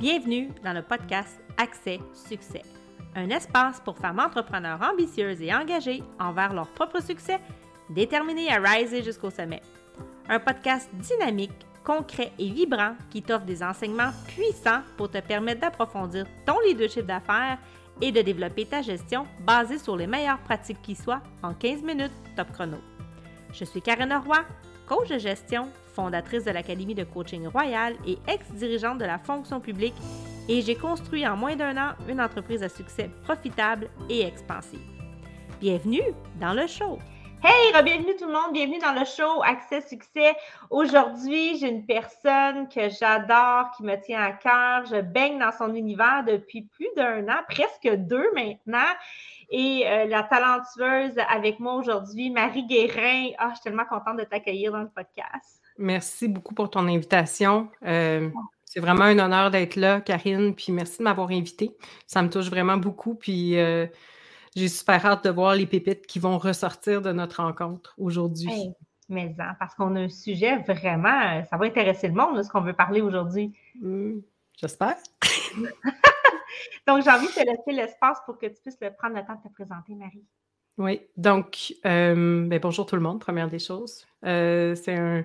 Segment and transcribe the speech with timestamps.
[0.00, 2.62] Bienvenue dans le podcast Accès Succès,
[3.14, 7.38] un espace pour femmes entrepreneurs ambitieuses et engagées envers leur propre succès,
[7.88, 9.62] déterminées à riser jusqu'au sommet.
[10.28, 11.52] Un podcast dynamique,
[11.84, 17.58] concret et vibrant qui t'offre des enseignements puissants pour te permettre d'approfondir ton leadership d'affaires
[18.00, 22.12] et de développer ta gestion basée sur les meilleures pratiques qui soient en 15 minutes
[22.34, 22.78] top chrono.
[23.52, 24.44] Je suis Karen Roy,
[24.86, 29.94] coach de gestion fondatrice de l'Académie de coaching royal et ex-dirigeante de la fonction publique,
[30.48, 34.80] et j'ai construit en moins d'un an une entreprise à succès profitable et expansive.
[35.60, 36.02] Bienvenue
[36.40, 36.98] dans le show!
[37.46, 40.34] Hey, bienvenue tout le monde, bienvenue dans le show Accès Succès.
[40.70, 44.86] Aujourd'hui, j'ai une personne que j'adore, qui me tient à cœur.
[44.86, 48.88] Je baigne dans son univers depuis plus d'un an, presque deux maintenant.
[49.50, 53.30] Et euh, la talentueuse avec moi aujourd'hui, Marie Guérin.
[53.38, 55.60] Ah, je suis tellement contente de t'accueillir dans le podcast.
[55.78, 57.68] Merci beaucoup pour ton invitation.
[57.84, 58.30] Euh,
[58.64, 61.76] c'est vraiment un honneur d'être là, Karine, puis merci de m'avoir invitée.
[62.06, 63.86] Ça me touche vraiment beaucoup, puis euh,
[64.56, 68.50] j'ai super hâte de voir les pépites qui vont ressortir de notre rencontre aujourd'hui.
[69.08, 72.62] mais hein, parce qu'on a un sujet vraiment, ça va intéresser le monde, ce qu'on
[72.62, 73.52] veut parler aujourd'hui.
[73.80, 74.20] Mmh,
[74.56, 74.96] j'espère.
[76.86, 79.48] Donc, j'ai envie de te laisser l'espace pour que tu puisses prendre le temps de
[79.48, 80.26] te présenter, Marie.
[80.76, 84.06] Oui, donc, euh, ben, bonjour tout le monde, première des choses.
[84.26, 85.24] Euh, c'est un,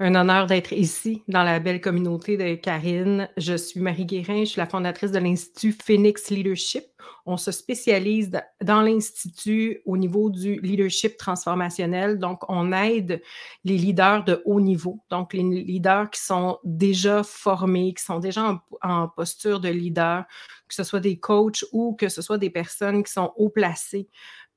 [0.00, 3.30] honneur d'être ici dans la belle communauté de Karine.
[3.38, 6.84] Je suis Marie Guérin, je suis la fondatrice de l'Institut Phoenix Leadership.
[7.24, 12.18] On se spécialise dans l'Institut au niveau du leadership transformationnel.
[12.18, 13.22] Donc, on aide
[13.64, 18.44] les leaders de haut niveau, donc les leaders qui sont déjà formés, qui sont déjà
[18.44, 20.24] en, en posture de leader,
[20.68, 24.08] que ce soit des coachs ou que ce soit des personnes qui sont haut placées.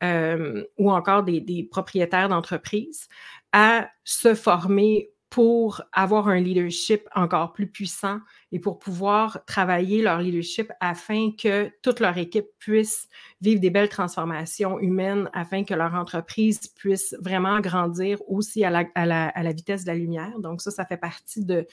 [0.04, 3.08] Euh, ou encore des, propriétaires d'entreprises
[3.54, 8.20] à se former pour avoir un leadership encore plus puissant
[8.52, 13.08] et pour pouvoir travailler leur leadership afin que toute leur équipe puisse
[13.40, 19.52] vivre des belles transformations humaines, afin que leur entreprise puisse vraiment grandir aussi à la,
[19.54, 20.40] vitesse de la lumière.
[20.40, 21.66] Donc ça, ça fait partie de,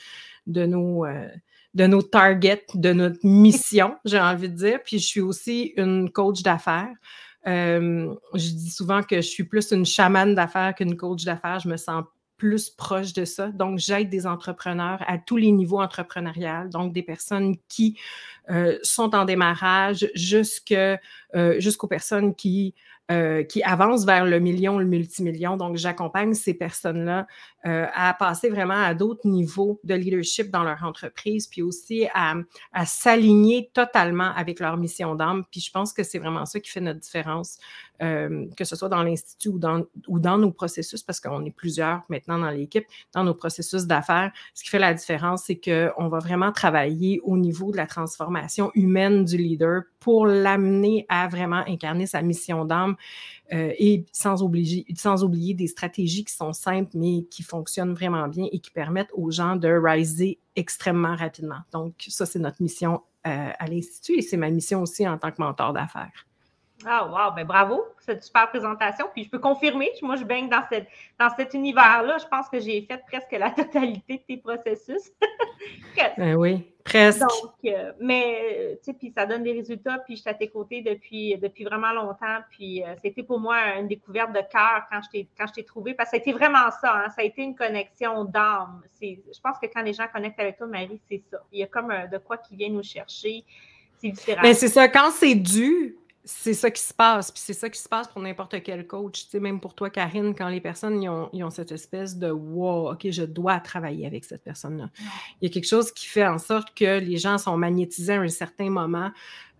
[0.47, 1.05] de nos...
[1.05, 1.29] Euh,
[1.75, 4.81] de nos targets, de notre mission, j'ai envie de dire.
[4.85, 6.95] Puis je suis aussi une coach d'affaires.
[7.47, 11.59] Euh, je dis souvent que je suis plus une chamane d'affaires qu'une coach d'affaires.
[11.59, 12.05] Je me sens
[12.37, 13.49] plus proche de ça.
[13.51, 17.97] Donc, j'aide des entrepreneurs à tous les niveaux entrepreneuriaux, donc des personnes qui
[18.51, 22.75] euh, sont en démarrage euh, jusqu'aux personnes qui
[23.11, 25.57] euh, qui avancent vers le million, le multimillion.
[25.57, 27.27] Donc, j'accompagne ces personnes-là
[27.67, 32.35] euh, à passer vraiment à d'autres niveaux de leadership dans leur entreprise, puis aussi à,
[32.87, 35.45] s'aligner totalement avec leur mission d'âme.
[35.51, 37.59] Puis je pense que c'est vraiment ça qui fait notre différence,
[38.03, 39.59] euh, que ce soit dans l'Institut ou
[40.19, 44.33] dans, nos processus, parce qu'on est plusieurs maintenant dans l'équipe, dans nos processus d'affaires.
[44.55, 48.71] Ce qui fait la différence, c'est qu'on va vraiment travailler au niveau de la transformation
[48.75, 52.97] humaine du leader pour l'amener à vraiment incarner sa mission d'âme
[53.53, 58.59] euh, et sans oublier des stratégies qui sont simples mais qui fonctionnent vraiment bien et
[58.59, 61.61] qui permettent aux gens de riser extrêmement rapidement.
[61.73, 65.31] Donc, ça, c'est notre mission euh, à l'Institut et c'est ma mission aussi en tant
[65.31, 66.27] que mentor d'affaires.
[66.87, 69.07] Ah, wow, ben bravo, cette super présentation.
[69.13, 70.87] Puis je peux confirmer, moi, je baigne dans, cette,
[71.19, 72.19] dans cet univers-là.
[72.19, 75.13] Je pense que j'ai fait presque la totalité de tes processus.
[76.19, 77.21] ben oui, presque.
[77.21, 79.99] Donc, euh, mais, tu sais, puis ça donne des résultats.
[79.99, 82.39] Puis je suis à tes côtés depuis, depuis vraiment longtemps.
[82.51, 85.95] Puis euh, c'était pour moi une découverte de cœur quand je t'ai trouvé.
[85.95, 87.05] Parce que ça a été vraiment ça.
[87.05, 87.11] Hein.
[87.11, 88.83] ça a été une connexion d'âme.
[89.01, 91.39] Je pense que quand les gens connectent avec toi, Marie, c'est ça.
[91.53, 93.45] Il y a comme de quoi qui vient nous chercher.
[93.99, 94.41] C'est différent.
[94.43, 97.31] Mais c'est ça, quand c'est dû, c'est ça qui se passe.
[97.31, 99.25] Puis c'est ça qui se passe pour n'importe quel coach.
[99.25, 102.31] Tu sais, même pour toi, Karine, quand les personnes ils ont, ont, cette espèce de
[102.31, 104.91] wow, OK, je dois travailler avec cette personne-là.
[105.41, 108.21] Il y a quelque chose qui fait en sorte que les gens sont magnétisés à
[108.21, 109.11] un certain moment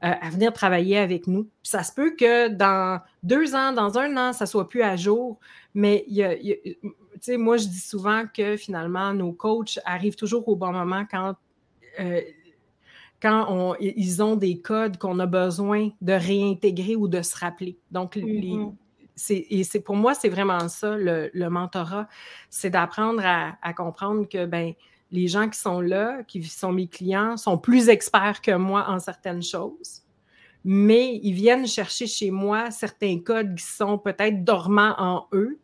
[0.05, 1.45] euh, à venir travailler avec nous.
[1.45, 4.97] Puis ça se peut que dans deux ans, dans un an, ça soit plus à
[4.97, 5.41] jour.
[5.75, 6.77] Mais il y a, tu
[7.21, 11.35] sais, moi, je dis souvent que finalement, nos coachs arrivent toujours au bon moment quand.
[12.01, 12.21] Euh,
[13.23, 17.79] quand ils ont des codes qu'on a besoin de réintégrer ou de se rappeler.
[17.93, 18.75] Donc, mm-hmm.
[19.31, 22.09] et c'est pour moi, c'est vraiment ça, le, mentorat,
[22.51, 24.73] c'est d'apprendre à, comprendre que ben,
[25.13, 28.99] les gens qui sont là, qui sont mes clients, sont plus experts que moi en
[28.99, 30.03] certaines choses,
[30.65, 35.61] mais ils viennent chercher chez moi certains codes qui sont peut-être dormants en eux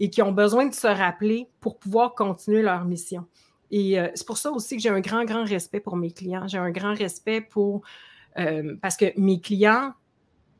[0.00, 3.26] et qui ont besoin de se rappeler pour pouvoir continuer leur mission.
[3.72, 6.46] Et euh, c'est pour ça aussi que j'ai un grand, grand respect pour mes clients.
[6.46, 7.82] J'ai un grand respect pour...
[8.38, 9.94] Euh, parce que mes clients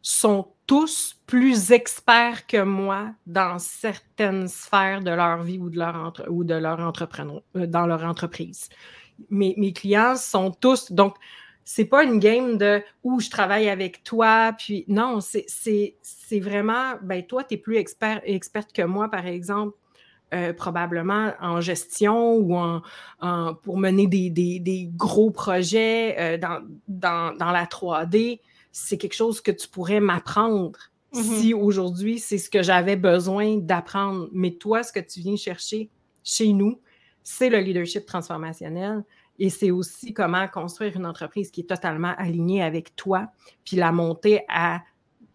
[0.00, 6.14] sont tous plus experts que moi dans certaines sphères de leur vie ou de leur,
[6.29, 8.70] ou de leur entrepreneur, euh, dans leur entreprise.
[9.29, 10.91] Mes, clients sont tous...
[10.91, 11.17] Donc,
[11.65, 17.23] c'est pas une game de où je travaille avec toi, puis non, c'est vraiment, ben
[17.25, 19.76] toi, tu es plus expert, experte que moi, par exemple,
[20.32, 22.82] euh, probablement en gestion ou en,
[23.62, 26.62] pour mener des, gros projets euh, dans,
[27.37, 28.40] dans, la 3D.
[28.70, 30.79] C'est quelque chose que tu pourrais m'apprendre
[31.12, 31.23] mm-hmm.
[31.23, 34.29] si aujourd'hui c'est ce que j'avais besoin d'apprendre.
[34.32, 35.90] Mais toi, ce que tu viens chercher
[36.25, 36.81] chez nous,
[37.23, 39.05] c'est le leadership transformationnel.
[39.38, 43.29] Et c'est aussi comment construire une entreprise qui est totalement alignée avec toi,
[43.64, 44.81] puis la monter à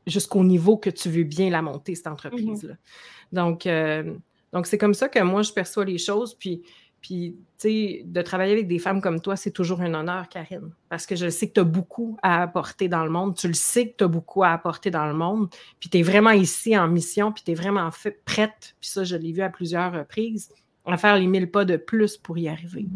[0.08, 2.74] jusqu'au niveau que tu veux bien la monter, cette entreprise-là.
[2.74, 3.36] Mm-hmm.
[3.36, 4.16] Donc, euh,
[4.58, 6.34] donc c'est comme ça que moi, je perçois les choses.
[6.34, 6.64] Puis,
[7.00, 10.72] puis tu sais, de travailler avec des femmes comme toi, c'est toujours un honneur, Karine,
[10.90, 13.36] parce que je sais que tu as beaucoup à apporter dans le monde.
[13.36, 15.48] Tu le sais que tu as beaucoup à apporter dans le monde.
[15.80, 19.04] Puis tu es vraiment ici en mission, puis tu es vraiment fait, prête, puis ça,
[19.04, 20.52] je l'ai vu à plusieurs reprises,
[20.88, 22.88] à faire les mille pas de plus pour y arriver.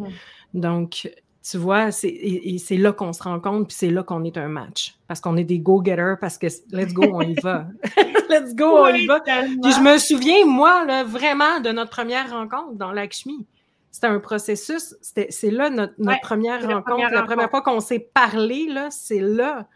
[0.55, 1.11] Donc,
[1.43, 4.47] tu vois, c'est, c'est là qu'on se rend compte, puis c'est là qu'on est un
[4.47, 4.95] match.
[5.07, 7.67] Parce qu'on est des go-getters, parce que let's go, on y va.
[8.29, 9.19] let's go, on y va.
[9.21, 13.45] Puis je me souviens, moi, là, vraiment, de notre première rencontre dans Lakshmi.
[13.89, 18.87] C'était un processus, c'est là notre, première rencontre, la première fois qu'on s'est parlé, là,
[18.89, 19.67] c'est là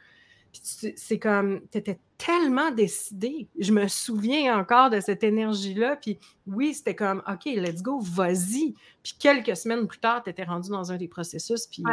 [0.62, 3.48] c'est comme, tu étais tellement décidé.
[3.60, 5.98] Je me souviens encore de cette énergie-là.
[5.98, 8.74] Puis oui, c'était comme, OK, let's go, vas-y.
[9.04, 11.68] Puis quelques semaines plus tard, tu étais rendu dans un des processus.
[11.68, 11.84] Puis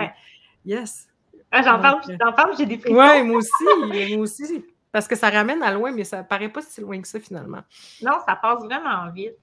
[0.64, 1.09] yes.
[1.50, 2.97] Ah, j'en parle, j'en parle, j'ai des frissons.
[2.97, 4.65] Oui, moi aussi, moi aussi.
[4.91, 7.62] Parce que ça ramène à loin, mais ça paraît pas si loin que ça finalement.
[8.03, 9.37] Non, ça passe vraiment vite.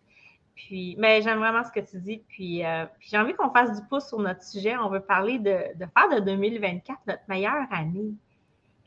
[0.55, 2.21] Puis, mais j'aime vraiment ce que tu dis.
[2.27, 4.77] Puis, euh, puis j'ai envie qu'on fasse du pouce sur notre sujet.
[4.77, 8.13] On veut parler de, de faire de 2024 notre meilleure année.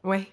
[0.05, 0.33] Oui.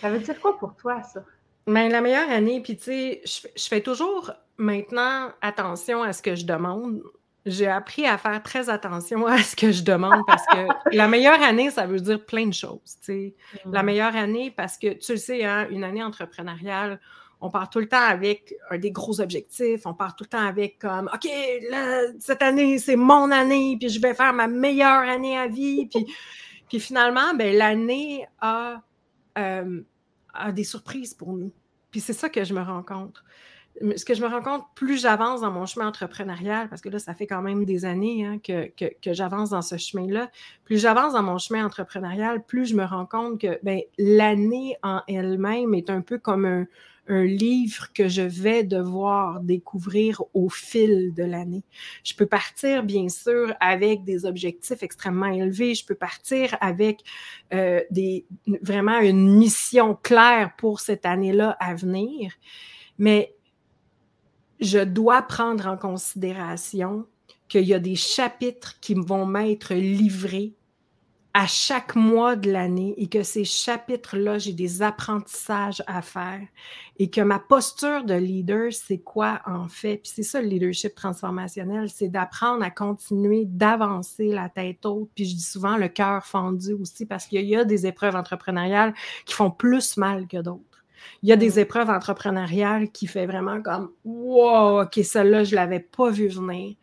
[0.00, 1.24] Ça veut dire quoi pour toi, ça?
[1.66, 6.34] Ben, la meilleure année, puis tu sais, je, fais toujours maintenant attention à ce que
[6.34, 7.02] je demande.
[7.46, 10.66] J'ai appris à faire très attention à ce que je demande parce que
[10.96, 12.80] la meilleure année, ça veut dire plein de choses.
[13.00, 13.34] sais.
[13.64, 13.86] La mm.
[13.86, 17.00] meilleure année, parce que tu le sais, hein, une année entrepreneuriale,
[17.40, 20.78] on part tout le temps avec des gros objectifs, on part tout le temps avec
[20.78, 21.28] comme OK,
[22.18, 25.86] cette année, c'est mon année, puis je vais faire ma meilleure année à vie.
[25.86, 26.06] Puis
[26.68, 28.82] puis finalement, ben, l'année a,
[29.38, 29.82] euh,
[30.32, 31.52] a des surprises pour nous.
[31.90, 33.22] Puis c'est ça que je me rends compte.
[33.96, 37.00] Ce que je me rends compte, plus j'avance dans mon chemin entrepreneurial, parce que là,
[37.00, 40.30] ça fait quand même des années hein, que, que, que j'avance dans ce chemin-là,
[40.64, 45.02] plus j'avance dans mon chemin entrepreneurial, plus je me rends compte que ben, l'année en
[45.08, 46.66] elle-même est un peu comme un,
[47.08, 51.62] un livre que je vais devoir découvrir au fil de l'année.
[52.02, 55.74] Je peux partir, bien sûr, avec des objectifs extrêmement élevés.
[55.74, 57.00] Je peux partir avec
[57.52, 57.80] euh,
[58.62, 62.32] vraiment une mission claire pour cette année-là à venir.
[62.98, 63.34] Mais
[64.60, 67.06] je dois prendre en considération
[67.48, 70.54] qu'il y a des chapitres qui vont m'être livrés
[71.36, 76.40] à chaque mois de l'année et que ces chapitres-là, j'ai des apprentissages à faire
[77.00, 79.96] et que ma posture de leader, c'est quoi en fait?
[79.96, 85.10] Puis c'est ça le leadership transformationnel, c'est d'apprendre à continuer d'avancer la tête haute.
[85.16, 88.94] Puis je dis souvent le cœur fendu aussi parce qu'il y a des épreuves entrepreneuriales
[89.26, 90.84] qui font plus mal que d'autres.
[91.24, 91.58] Il y a des mm.
[91.58, 96.76] épreuves entrepreneuriales qui fait vraiment comme Wow, OK, celle-là, je ne l'avais pas vu venir.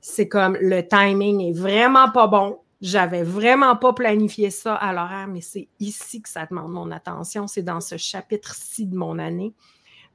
[0.00, 5.28] C'est comme le timing est vraiment pas bon j'avais vraiment pas planifié ça à l'horaire,
[5.28, 7.46] mais c'est ici que ça demande mon attention.
[7.46, 9.52] C'est dans ce chapitre-ci de mon année.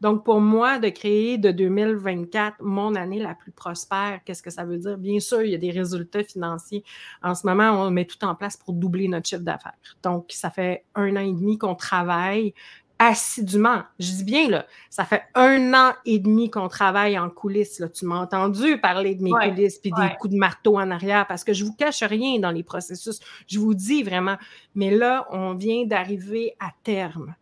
[0.01, 4.66] Donc, pour moi, de créer de 2024 mon année la plus prospère, qu'est-ce que ça
[4.66, 4.98] veut dire?
[4.98, 6.84] Bien sûr, il y a des résultats financiers.
[7.24, 9.78] En ce moment, on met tout en place pour doubler notre chiffre d'affaires.
[10.04, 12.54] Donc, ça fait un an et demi qu'on travaille
[13.00, 13.84] assidûment.
[14.00, 17.80] Je dis bien, là, ça fait un an et demi qu'on travaille en coulisses.
[17.80, 17.90] Là.
[17.90, 21.44] Tu m'as entendu parler de mes coulisses puis des coups de marteau en arrière parce
[21.44, 23.20] que je vous cache rien dans les processus.
[23.48, 24.38] Je vous dis vraiment.
[24.75, 27.36] Mais là, on vient d'arriver à terme.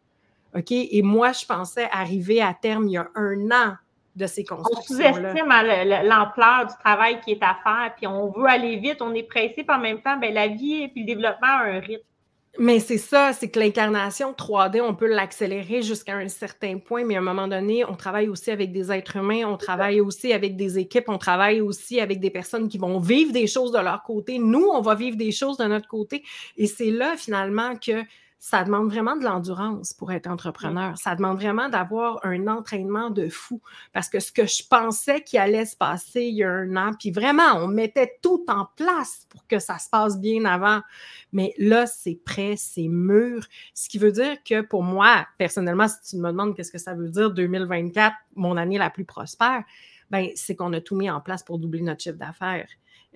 [0.56, 0.72] OK?
[0.72, 3.76] Et moi, je pensais arriver à terme il y a un an
[4.16, 4.96] de ces constructions.
[4.96, 9.02] On sous-estime hein, l'ampleur du travail qui est à faire, puis on veut aller vite,
[9.02, 11.76] on est pressé, puis en même temps, ben, la vie et puis le développement ont
[11.76, 12.04] un rythme.
[12.60, 17.16] Mais c'est ça, c'est que l'incarnation 3D, on peut l'accélérer jusqu'à un certain point, mais
[17.16, 20.56] à un moment donné, on travaille aussi avec des êtres humains, on travaille aussi avec
[20.56, 24.04] des équipes, on travaille aussi avec des personnes qui vont vivre des choses de leur
[24.04, 24.38] côté.
[24.38, 26.24] Nous, on va vivre des choses de notre côté.
[26.56, 28.04] Et c'est là, finalement, que
[28.44, 30.98] ça demande vraiment de l'endurance pour être entrepreneur.
[30.98, 33.62] Ça demande vraiment d'avoir un entraînement de fou.
[33.94, 36.92] Parce que ce que je pensais qu'il allait se passer il y a un an,
[37.00, 40.82] puis vraiment, on mettait tout en place pour que ça se passe bien avant.
[41.32, 43.48] Mais là, c'est prêt, c'est mûr.
[43.74, 46.96] Ce qui veut dire que pour moi, personnellement, si tu me demandes qu'est-ce que ça
[46.96, 49.64] veut dire 2024, mon année la plus prospère,
[50.12, 52.68] ben, c'est qu'on a tout mis en place pour doubler notre chiffre d'affaires.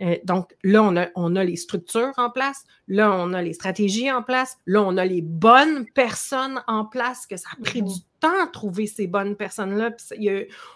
[0.02, 3.54] Euh, donc là, on a, on a les structures en place, là, on a les
[3.54, 7.82] stratégies en place, là, on a les bonnes personnes en place, que ça a pris
[7.82, 9.92] du temps à trouver ces bonnes personnes-là.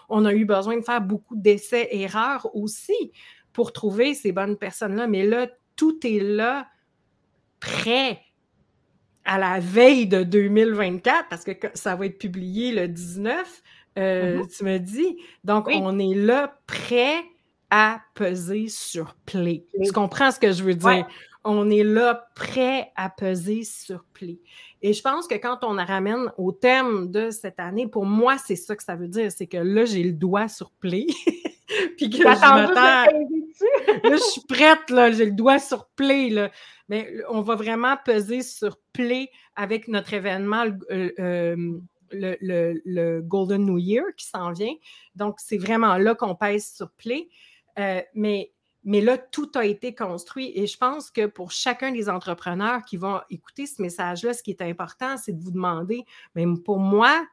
[0.08, 3.12] On a eu besoin de faire beaucoup d'essais-erreurs aussi
[3.52, 5.06] pour trouver ces bonnes personnes-là.
[5.06, 6.68] Mais là, tout est là,
[7.60, 8.20] prêt
[9.24, 13.62] à la veille de 2024, parce que ça va être publié le 19,
[13.98, 14.56] euh, mm-hmm.
[14.56, 15.16] tu me dis.
[15.44, 17.22] Donc, on est là, prêt
[17.74, 19.64] à peser sur play.
[19.82, 21.06] Tu comprends ce que je veux dire?
[21.42, 24.38] On est là, prêt à peser sur play.
[24.82, 28.56] Et je pense que quand on ramène au thème de cette année, pour moi, c'est
[28.56, 29.32] ça que ça veut dire.
[29.32, 31.06] C'est que là, j'ai le doigt sur play.
[31.96, 33.10] Puis que je m'attends.
[34.04, 36.28] Là, je suis prête, là, j'ai le doigt sur play.
[36.28, 36.50] Là.
[36.90, 40.66] Mais on va vraiment peser sur play avec notre événement.
[40.90, 41.80] Euh, euh,
[42.12, 44.74] le, Golden New Year qui s'en vient.
[45.14, 47.30] Donc, c'est vraiment là qu'on pèse sur play.
[47.78, 48.52] Euh, mais,
[48.84, 52.96] mais là, tout a été construit et je pense que pour chacun des entrepreneurs qui
[52.96, 57.24] vont écouter ce message-là, ce qui est important, c'est de vous demander, même pour moi,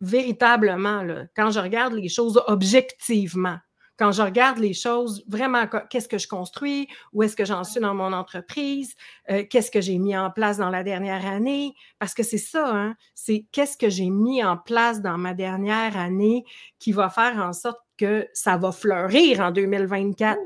[0.00, 3.58] véritablement, là, quand je regarde les choses objectivement,
[4.02, 7.80] quand je regarde les choses, vraiment, qu'est-ce que je construis, où est-ce que j'en suis
[7.80, 8.96] dans mon entreprise,
[9.30, 12.68] euh, qu'est-ce que j'ai mis en place dans la dernière année, parce que c'est ça,
[12.68, 16.44] hein, c'est qu'est-ce que j'ai mis en place dans ma dernière année
[16.80, 20.36] qui va faire en sorte que ça va fleurir en 2024.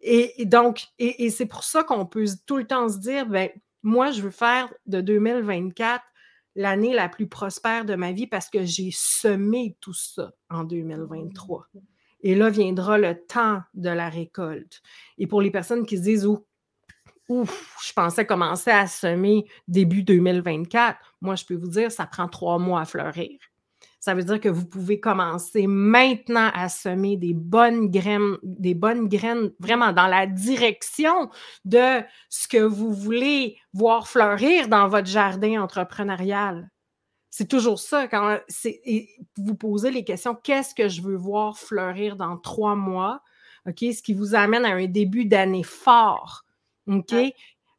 [0.00, 3.50] Et, donc, et, c'est pour ça qu'on peut tout le temps se dire, ben,
[3.82, 6.02] moi, je veux faire de 2024
[6.54, 11.66] l'année la plus prospère de ma vie parce que j'ai semé tout ça en 2023.
[12.22, 14.80] Et là viendra le temps de la récolte.
[15.18, 16.26] Et pour les personnes qui se disent,
[17.28, 22.28] ouf, je pensais commencer à semer début 2024, moi, je peux vous dire, ça prend
[22.28, 23.38] trois mois à fleurir.
[24.00, 29.08] Ça veut dire que vous pouvez commencer maintenant à semer des bonnes graines, des bonnes
[29.08, 31.30] graines vraiment dans la direction
[31.64, 36.68] de ce que vous voulez voir fleurir dans votre jardin entrepreneurial.
[37.34, 38.08] C'est toujours ça.
[38.08, 38.38] Quand
[39.38, 43.22] vous posez les questions, qu'est-ce que je veux voir fleurir dans trois mois?
[43.66, 43.78] OK?
[43.78, 46.44] Ce qui vous amène à un début d'année fort.
[46.86, 47.14] OK?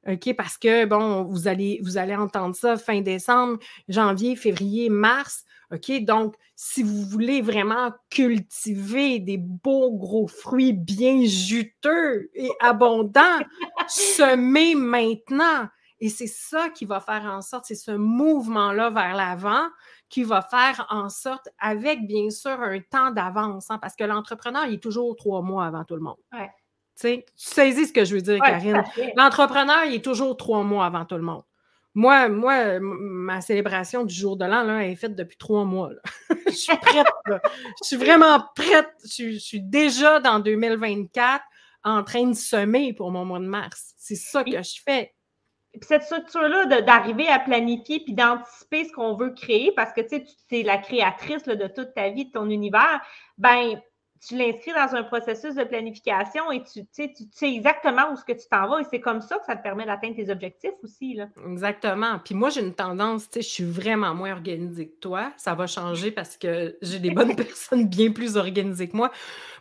[0.08, 0.36] OK?
[0.36, 5.44] Parce que, bon, vous allez, vous allez entendre ça fin décembre, janvier, février, mars.
[5.72, 6.04] OK?
[6.04, 13.40] Donc, si vous voulez vraiment cultiver des beaux gros fruits bien juteux et abondants,
[13.88, 15.68] semez maintenant.
[16.04, 19.70] Et c'est ça qui va faire en sorte, c'est ce mouvement-là vers l'avant
[20.10, 24.66] qui va faire en sorte, avec bien sûr un temps d'avance, hein, parce que l'entrepreneur,
[24.66, 26.18] il est toujours trois mois avant tout le monde.
[26.34, 26.52] Ouais.
[27.00, 28.84] Tu saisis ce que je veux dire, Karine?
[29.16, 31.44] L'entrepreneur, il est toujours trois mois avant tout le monde.
[31.94, 35.92] Moi, moi, ma célébration du jour de l'an, là, est faite depuis trois mois.
[36.48, 37.08] je suis prête.
[37.82, 38.92] Je suis vraiment prête.
[39.06, 41.46] je, suis déjà dans 2024
[41.86, 43.94] en train de semer pour mon mois de mars.
[43.96, 45.14] C'est ça que je fais
[45.74, 50.24] puis cette structure-là d'arriver à planifier puis d'anticiper ce qu'on veut créer, parce que tu
[50.52, 53.02] es la créatrice de toute ta vie, de ton univers,
[53.38, 53.80] ben
[54.26, 58.32] tu l'inscris dans un processus de planification et tu, tu, sais exactement où ce que
[58.32, 61.20] tu t'en vas et c'est comme ça que ça te permet d'atteindre tes objectifs aussi.
[61.46, 62.20] Exactement.
[62.24, 65.34] Puis moi, j'ai une tendance, tu sais, je suis vraiment moins organisée que toi.
[65.38, 69.12] Ça va changer parce que j'ai des bonnes personnes bien plus organisées que moi.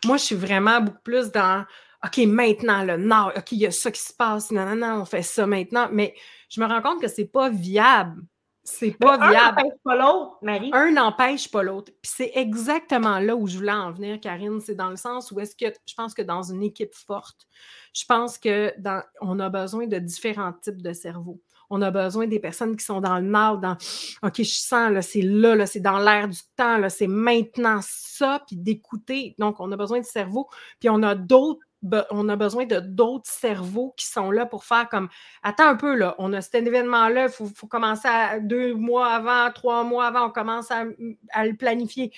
[0.05, 1.65] Moi, je suis vraiment beaucoup plus dans
[2.05, 5.03] OK, maintenant, le nord, OK, il y a ça qui se passe, non, non, non,
[5.03, 5.89] on fait ça maintenant.
[5.93, 6.15] Mais
[6.49, 8.23] je me rends compte que c'est pas viable.
[8.65, 9.37] C'est pas viable.
[9.37, 10.71] Un n'empêche pas l'autre, Marie.
[10.73, 11.93] Un n'empêche pas l'autre.
[12.01, 14.61] Puis c'est exactement là où je voulais en venir, Karine.
[14.61, 17.49] C'est dans le sens où est-ce que je pense que dans une équipe forte,
[17.93, 21.41] je pense que dans, on a besoin de différents types de cerveaux.
[21.71, 23.77] On a besoin des personnes qui sont dans le nord, dans
[24.23, 27.81] OK, je sens, là, c'est là, là c'est dans l'air du temps, là, c'est maintenant
[27.83, 29.35] ça, puis d'écouter.
[29.39, 30.49] Donc, on a besoin de cerveau.
[30.79, 31.63] Puis on a d'autres
[32.11, 35.09] on a besoin de d'autres cerveaux qui sont là pour faire comme
[35.43, 39.53] attends un peu là, on a cet événement-là, il faut, commencer à deux mois avant,
[39.53, 42.13] trois mois avant, on commence à, le planifier.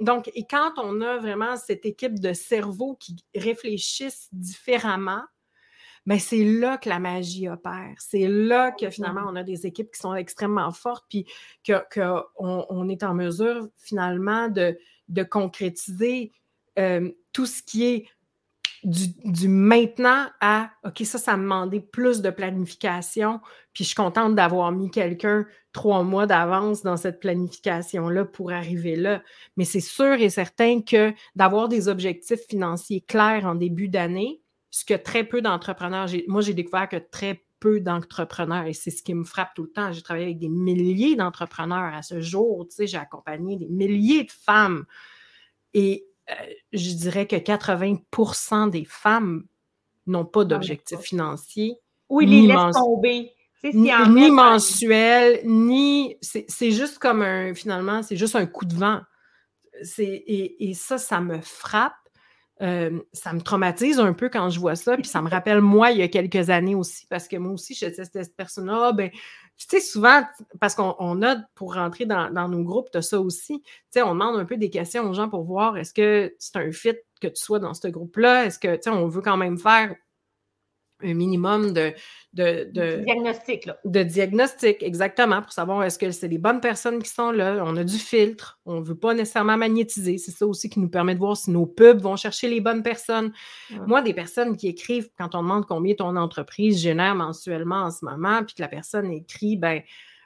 [0.00, 5.22] Donc, et quand on a vraiment cette équipe de cerveaux qui réfléchissent différemment,
[6.04, 7.94] mais ben, c'est là que la magie opère.
[7.98, 11.26] C'est là que finalement, on a des équipes qui sont extrêmement fortes, puis
[11.66, 16.30] qu'on que on, est en mesure finalement de, de concrétiser
[16.78, 18.08] euh, tout ce qui est
[18.84, 23.40] du, maintenant à OK, ça, ça me demandait plus de planification,
[23.72, 28.96] puis je suis contente d'avoir mis quelqu'un trois mois d'avance dans cette planification-là pour arriver
[28.96, 29.22] là.
[29.56, 34.40] Mais c'est sûr et certain que d'avoir des objectifs financiers clairs en début d'année,
[34.70, 39.02] ce que très peu d'entrepreneurs, moi j'ai découvert que très peu d'entrepreneurs, et c'est ce
[39.02, 42.66] qui me frappe tout le temps, j'ai travaillé avec des milliers d'entrepreneurs à ce jour,
[42.68, 44.84] tu sais, j'ai accompagné des milliers de femmes.
[45.72, 46.06] Et
[46.72, 49.44] je dirais que 80% des femmes
[50.06, 51.76] n'ont pas d'objectif financier.
[52.08, 53.32] Oui, ils les laissent tomber.
[53.74, 56.16] Ni, mensuel, ni.
[56.20, 57.54] C'est juste comme un.
[57.54, 59.00] Finalement, c'est juste un coup de vent.
[59.98, 61.94] Et, et, ça, ça me frappe.
[62.62, 64.96] Euh, ça me traumatise un peu quand je vois ça.
[64.96, 67.74] Puis ça me rappelle moi il y a quelques années aussi, parce que moi aussi,
[67.74, 68.88] j'étais cette personne-là.
[68.88, 69.10] Ah, ben,
[69.58, 70.22] tu sais, souvent,
[70.60, 73.62] parce qu'on a, pour rentrer dans, nos groupes, tu as ça aussi.
[73.62, 76.56] Tu sais, on demande un peu des questions aux gens pour voir est-ce que c'est
[76.56, 78.44] un fit que tu sois dans ce groupe-là?
[78.44, 79.96] Est-ce que, tu sais, on veut quand même faire
[81.02, 81.92] un minimum de,
[82.32, 83.66] de, de, diagnostic.
[83.66, 83.78] Là.
[83.84, 87.62] De diagnostic, exactement, pour savoir est-ce que c'est les bonnes personnes qui sont là.
[87.64, 88.58] On a du filtre.
[88.64, 90.18] On ne veut pas nécessairement magnétiser.
[90.18, 92.82] C'est ça aussi qui nous permet de voir si nos pubs vont chercher les bonnes
[92.82, 93.32] personnes.
[93.86, 98.04] Moi, des personnes qui écrivent quand on demande combien ton entreprise génère mensuellement en ce
[98.04, 99.82] moment, puis que la personne écrit, ben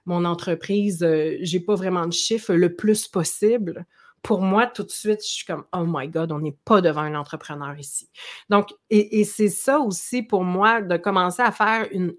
[0.07, 3.87] mon entreprise, euh, je n'ai pas vraiment de chiffre le plus possible
[4.23, 7.01] pour moi, tout de suite, je suis comme, oh my God, on n'est pas devant
[7.01, 8.11] un entrepreneur ici.
[8.51, 12.15] Donc, et, c'est ça aussi pour moi de commencer à faire une,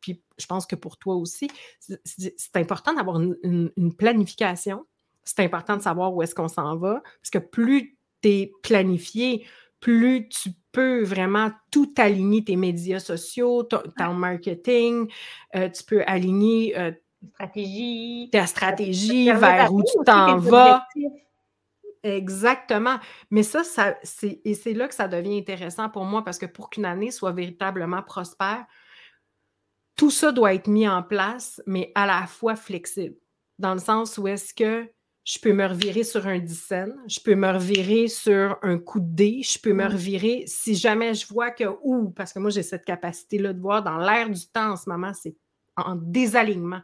[0.00, 4.84] puis je pense que pour toi aussi, c'est important d'avoir une, planification.
[5.24, 9.46] C'est important de savoir où est-ce qu'on s'en va, parce que plus tu es planifié,
[9.80, 15.08] plus tu peux vraiment tout aligner tes médias sociaux, ton, marketing,
[15.54, 16.90] euh, tu peux aligner euh,
[17.34, 20.84] stratégie, ta stratégie vers où tu t'en vas.
[22.02, 22.98] Exactement.
[23.30, 26.46] Mais ça, ça c'est, et c'est là que ça devient intéressant pour moi parce que
[26.46, 28.64] pour qu'une année soit véritablement prospère,
[29.96, 33.16] tout ça doit être mis en place, mais à la fois flexible.
[33.58, 34.88] Dans le sens où est-ce que
[35.24, 39.14] je peux me revirer sur un dizaine, je peux me revirer sur un coup de
[39.14, 42.62] dé, je peux me revirer si jamais je vois que, ou, parce que moi j'ai
[42.62, 45.36] cette capacité-là de voir dans l'air du temps en ce moment, c'est
[45.76, 46.80] en désalignement.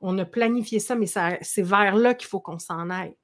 [0.00, 3.14] On a planifié ça, mais c'est vers là qu'il faut qu'on s'en aille.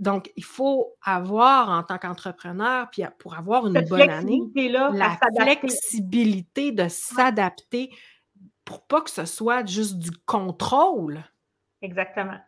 [0.00, 6.72] Donc, il faut avoir en tant qu'entrepreneur, puis pour avoir une bonne année, la flexibilité
[6.72, 7.90] de s'adapter
[8.64, 11.22] pour pas que ce soit juste du contrôle.
[11.82, 12.38] Exactement.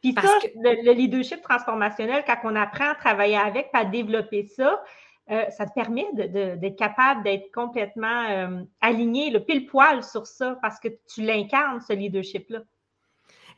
[0.00, 4.80] Puis ça, le, leadership transformationnel, quand on apprend à travailler avec, à développer ça,
[5.30, 10.56] euh, ça te permet d'être capable d'être complètement euh, aligné, le pile poil sur ça,
[10.62, 12.60] parce que tu l'incarnes, ce leadership-là.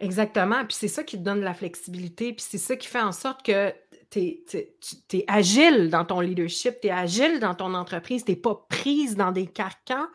[0.00, 0.64] Exactement.
[0.64, 2.32] Puis c'est ça qui te donne la flexibilité.
[2.32, 3.72] Puis c'est ça qui fait en sorte que
[4.10, 8.66] tu es, agile dans ton leadership, tu es agile dans ton entreprise, tu n'es pas
[8.68, 10.06] prise dans des carcans.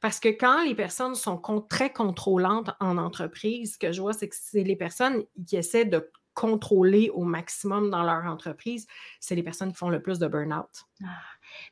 [0.00, 4.28] Parce que quand les personnes sont très contrôlantes en entreprise, ce que je vois, c'est
[4.28, 8.86] que c'est les personnes qui essaient de contrôler au maximum dans leur entreprise,
[9.18, 10.70] c'est les personnes qui font le plus de burn-out.
[11.02, 11.08] Ah.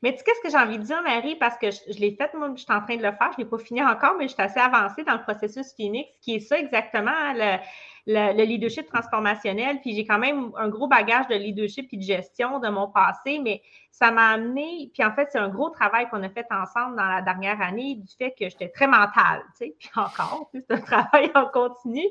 [0.02, 2.32] Mais tu sais, qu'est-ce que j'ai envie de dire, Marie, parce que je, l'ai fait,
[2.34, 4.28] moi, je suis en train de le faire, je ne l'ai pas fini encore, mais
[4.28, 7.58] je suis assez avancée dans le processus Phoenix, qui est ça exactement, le,
[8.06, 9.80] le, leadership transformationnel.
[9.80, 13.40] Puis j'ai quand même un gros bagage de leadership et de gestion de mon passé,
[13.42, 16.96] mais ça m'a amené, puis en fait, c'est un gros travail qu'on a fait ensemble
[16.96, 20.70] dans la dernière année, du fait que j'étais très mentale, tu sais, puis encore, c'est
[20.70, 22.04] un travail en continu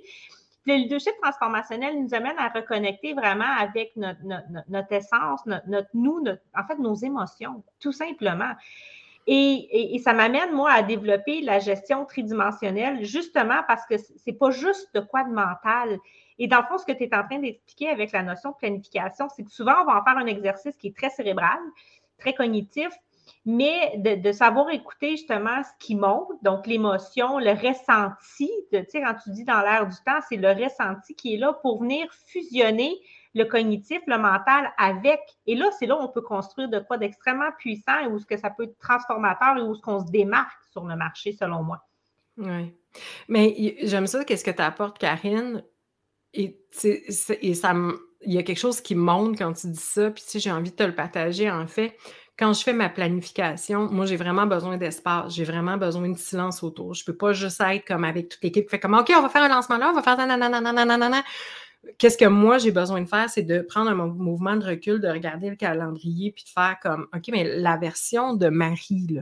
[0.66, 6.24] le leadership transformationnel nous amène à reconnecter vraiment avec notre, essence, notre, nous,
[6.56, 8.52] en fait, nos émotions, tout simplement.
[9.28, 14.94] Et, ça m'amène, moi, à développer la gestion tridimensionnelle, justement parce que c'est pas juste
[14.94, 15.98] de quoi de mental.
[16.38, 18.56] Et dans le fond, ce que tu es en train d'expliquer avec la notion de
[18.56, 21.60] planification, c'est que souvent, on va en faire un exercice qui est très cérébral,
[22.18, 22.90] très cognitif,
[23.46, 29.16] mais de, savoir écouter justement ce qui monte, donc l'émotion, le ressenti, tu sais, quand
[29.24, 32.94] tu dis dans l'air du temps, c'est le ressenti qui est là pour venir fusionner
[33.34, 35.20] le cognitif, le mental avec.
[35.46, 38.26] Et là, c'est là où on peut construire de quoi d'extrêmement puissant et où ce
[38.26, 41.62] que ça peut être transformateur et où ce qu'on se démarque sur le marché, selon
[41.62, 41.82] moi.
[42.38, 42.74] Oui.
[43.28, 45.64] Mais j'aime ça, qu'est-ce que tu apportes, Karine?
[46.34, 47.74] Et, et ça
[48.26, 50.52] il y a quelque chose qui monte quand tu dis ça, puis tu sais, j'ai
[50.52, 51.96] envie de te le partager en fait
[52.38, 55.34] quand je fais ma planification, moi, j'ai vraiment besoin d'espace.
[55.34, 56.94] J'ai vraiment besoin de silence autour.
[56.94, 59.22] Je ne peux pas juste être comme avec toute l'équipe qui fait comme OK, on
[59.22, 61.24] va faire un lancement là, on va faire nanana.
[61.98, 65.08] Qu'est-ce que moi, j'ai besoin de faire, c'est de prendre un mouvement de recul, de
[65.08, 69.22] regarder le calendrier, puis de faire comme OK, mais la version de Marie là,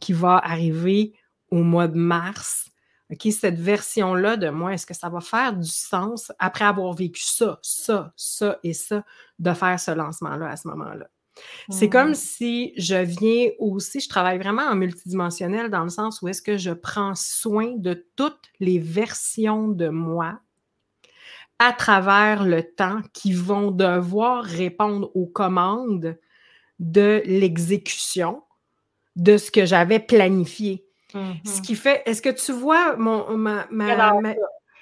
[0.00, 1.14] qui va arriver
[1.50, 2.70] au mois de mars,
[3.10, 7.22] OK, cette version-là de moi, est-ce que ça va faire du sens après avoir vécu
[7.22, 9.04] ça, ça, ça et ça,
[9.38, 11.08] de faire ce lancement-là à ce moment-là?
[11.68, 16.28] C'est comme si je viens aussi, je travaille vraiment en multidimensionnel dans le sens où
[16.28, 20.40] est-ce que je prends soin de toutes les versions de moi
[21.58, 26.16] à travers le temps qui vont devoir répondre aux commandes
[26.78, 28.42] de l'exécution
[29.16, 30.84] de ce que j'avais planifié.
[31.12, 34.12] Ce mmh qui fait, est-ce que tu vois mon, ma, ma,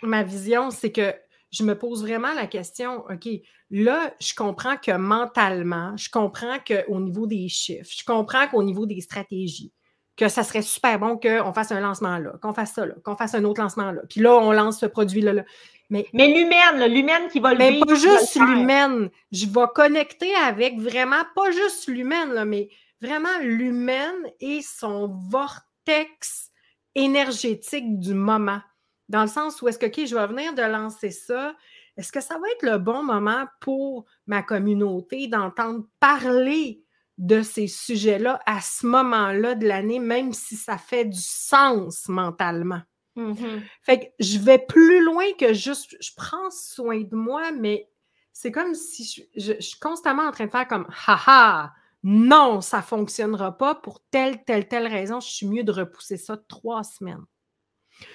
[0.02, 1.14] ma vision, c'est que
[1.54, 3.28] je me pose vraiment la question, OK,
[3.70, 8.86] là, je comprends que mentalement, je comprends qu'au niveau des chiffres, je comprends qu'au niveau
[8.86, 9.72] des stratégies,
[10.16, 13.16] que ça serait super bon qu'on fasse un lancement là, qu'on fasse ça là, qu'on
[13.16, 14.02] fasse un autre lancement là.
[14.08, 15.32] Puis là, on lance ce produit-là.
[15.32, 15.44] Là.
[15.90, 19.10] Mais, mais l'humaine, l'humaine qui va le Mais pas juste l'humaine.
[19.32, 22.68] Je vais connecter avec vraiment, pas juste l'humaine, mais
[23.00, 26.50] vraiment l'humaine et son vortex
[26.94, 28.60] énergétique du moment.
[29.08, 31.54] Dans le sens où est-ce que, OK, je vais venir de lancer ça,
[31.96, 36.82] est-ce que ça va être le bon moment pour ma communauté d'entendre parler
[37.18, 42.82] de ces sujets-là à ce moment-là de l'année, même si ça fait du sens mentalement?
[43.16, 43.62] Mm-hmm.
[43.82, 47.88] Fait que je vais plus loin que juste, je prends soin de moi, mais
[48.32, 52.82] c'est comme si je, suis constamment en train de faire comme, haha, non, ça ne
[52.82, 57.24] fonctionnera pas pour telle, telle, telle raison, je suis mieux de repousser ça trois semaines.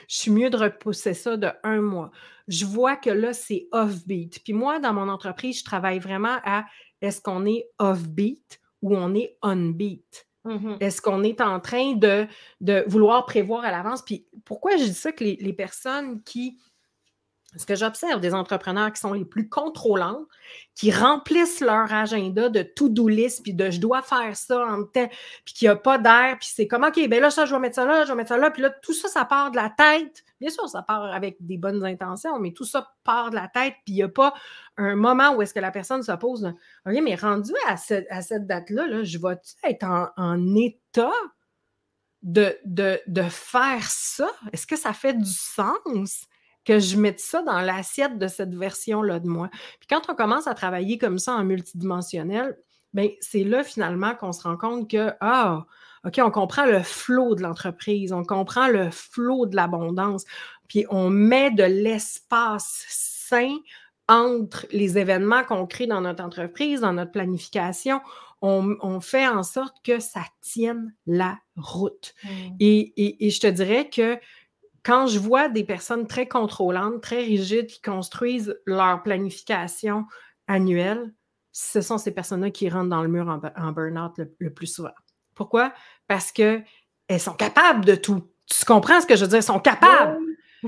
[0.08, 2.12] Je suis mieux de repousser ça de un mois.
[2.48, 4.44] Je vois que là, c'est off-beat.
[4.44, 6.66] Puis moi, dans mon entreprise, je travaille vraiment à
[7.02, 10.26] est-ce qu'on est off-beat ou on est on-beat?
[10.46, 12.26] Mmh est-ce qu'on est en train de,
[12.62, 14.02] de vouloir prévoir à l'avance?
[14.02, 16.58] Puis pourquoi je dis ça que les personnes qui
[17.58, 20.26] ce que j'observe des entrepreneurs qui sont les plus contrôlants,
[20.76, 25.10] qui remplissent leur agenda de to-do list, puis de je dois faire ça en temps,
[25.46, 27.60] puis qu'il n'y a pas d'air, puis c'est comme OK, ben là, ça, je vais
[27.60, 29.56] mettre ça là, je vais mettre ça là, puis là, tout ça, ça part de
[29.56, 30.24] la tête.
[30.40, 33.74] Bien sûr, ça part avec des bonnes intentions, mais tout ça part de la tête,
[33.84, 34.34] puis il n'y a pas
[34.78, 36.46] un moment où est-ce que la personne se pose
[36.86, 41.12] OK, mais rendu à, cette date-là, là, je vais être en, état
[42.22, 44.30] de, de, de faire ça?
[44.54, 46.28] Est-ce que ça fait du sens?
[46.66, 49.50] Que je mette ça dans l'assiette de cette version-là de moi.
[49.80, 52.58] Puis quand on commence à travailler comme ça en multidimensionnel,
[52.94, 55.66] bien, c'est là finalement qu'on se rend compte que, ah,
[56.06, 60.26] OK, on comprend le flot de l'entreprise, on comprend le flot de l'abondance,
[60.68, 63.58] puis on met de l'espace sain
[64.08, 68.02] entre les événements qu'on crée dans notre entreprise, dans notre planification.
[68.42, 72.16] On, fait en sorte que ça tienne la route.
[72.24, 72.30] Mmh.
[72.62, 74.18] Et, et, je te dirais que
[74.84, 80.06] quand je vois des personnes très contrôlantes, très rigides, qui construisent leur planification
[80.48, 81.14] annuelle,
[81.52, 84.94] ce sont ces personnes-là qui rentrent dans le mur en, burn-out le, plus souvent.
[85.36, 85.74] Pourquoi?
[86.08, 86.64] Parce qu'elles
[87.18, 88.30] sont capables de tout.
[88.46, 89.38] Tu comprends ce que je veux dire?
[89.38, 90.18] Elles sont capables.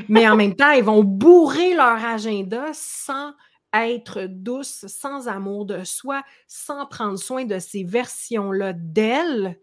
[0.08, 3.34] Mais en même temps, elles vont bourrer leur agenda sans
[3.74, 9.58] être douces, sans amour de soi, sans prendre soin de ces versions-là d'elles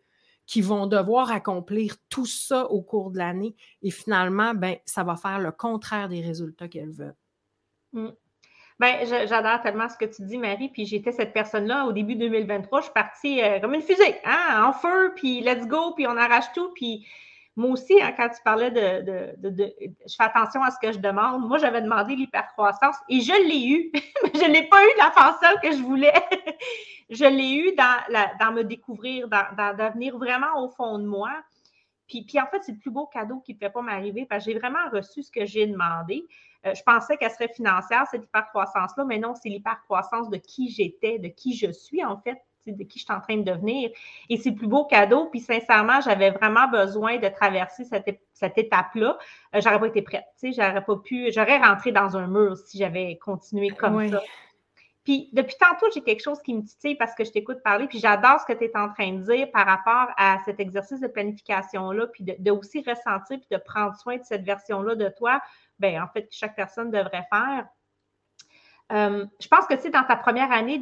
[0.48, 3.54] qui vont devoir accomplir tout ça au cours de l'année.
[3.82, 7.14] Et finalement, ben, ça va faire le contraire des résultats qu'elles veulent.
[7.92, 8.08] Mmh.
[8.80, 10.70] Ben, j'adore tellement ce que tu dis, Marie.
[10.70, 12.80] Puis j'étais cette personne-là au début 2023.
[12.80, 16.16] Je suis partie euh, comme une fusée, hein, en feu, puis let's go, puis on
[16.16, 16.72] arrache tout.
[16.74, 17.06] Puis
[17.54, 21.46] moi aussi, hein, quand tu parlais de, Je fais attention à ce que je demande.
[21.46, 24.02] Moi, j'avais demandé l'hypercroissance et je l'ai eu, mais
[24.34, 26.14] je n'ai pas eu la façon que je voulais.
[27.10, 31.30] Je l'ai eu dans, me découvrir, dans, devenir vraiment au fond de moi.
[32.06, 34.44] Puis, puis en fait, c'est le plus beau cadeau qui ne peut pas m'arriver parce
[34.44, 36.24] que j'ai vraiment reçu ce que j'ai demandé.
[36.66, 41.18] Euh, je pensais qu'elle serait financière, cette hypercroissance-là, mais non, c'est l'hypercroissance de qui j'étais,
[41.18, 42.38] de qui je suis, en fait
[42.72, 43.90] de qui je suis en train de devenir.
[44.28, 45.26] Et c'est le plus beau cadeau.
[45.26, 49.18] Puis sincèrement, j'avais vraiment besoin de traverser cette, étape-là.
[49.54, 50.24] Euh, j'aurais pas été prête.
[50.42, 54.22] J'aurais pas pu, j'aurais rentré dans un mur si j'avais continué comme ça.
[55.08, 57.98] Puis depuis tantôt, j'ai quelque chose qui me titille parce que je t'écoute parler, puis
[57.98, 61.06] j'adore ce que tu es en train de dire par rapport à cet exercice de
[61.06, 65.40] planification-là, puis de, aussi ressentir, puis de prendre soin de cette version-là de toi,
[65.78, 67.66] bien, en fait, que chaque personne devrait faire.
[68.90, 70.78] Euh, je pense que tu sais, dans ta première année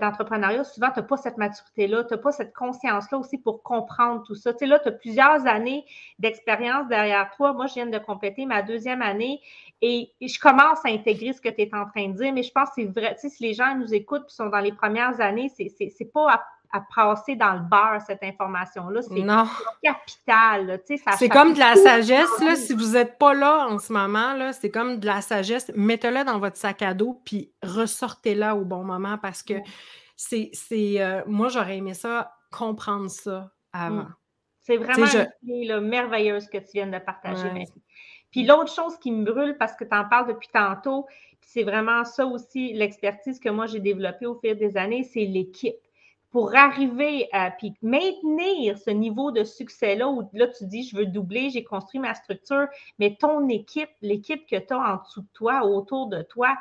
[0.00, 4.22] d'entrepreneuriat, souvent, tu n'as pas cette maturité-là, tu n'as pas cette conscience-là aussi pour comprendre
[4.26, 4.52] tout ça.
[4.52, 5.84] Tu sais, là, tu as plusieurs années
[6.18, 7.52] d'expérience derrière toi.
[7.52, 9.40] Moi, je viens de compléter ma deuxième année
[9.82, 12.52] et, je commence à intégrer ce que tu es en train de dire, mais je
[12.52, 13.14] pense que c'est vrai.
[13.14, 16.32] Tu sais, si les gens nous écoutent et sont dans les premières années, c'est pas
[16.32, 16.42] à
[16.72, 19.02] à passer dans le beurre, cette information-là.
[19.02, 19.14] C'est
[19.82, 20.80] capital.
[21.18, 22.40] C'est comme de la sagesse.
[22.40, 25.70] Là, si vous n'êtes pas là en ce moment, là, c'est comme de la sagesse.
[25.74, 29.54] Mettez-la dans votre sac à dos, puis ressortez-la au bon moment parce que
[30.16, 30.52] c'est.
[30.72, 34.02] Euh, moi, j'aurais aimé ça, comprendre ça avant.
[34.02, 34.14] Mm.
[34.60, 35.78] C'est vraiment je...
[35.78, 37.48] merveilleux ce que tu viens de partager.
[38.30, 41.06] Puis l'autre chose qui me brûle, parce que tu en parles depuis tantôt,
[41.40, 45.74] c'est vraiment ça aussi, l'expertise que moi j'ai développée au fil des années, c'est l'équipe
[46.30, 51.06] pour arriver à puis maintenir ce niveau de succès-là où là, tu dis, je veux
[51.06, 52.66] doubler, j'ai construit ma structure,
[52.98, 56.56] mais ton équipe, l'équipe que tu as en dessous de toi, autour de toi,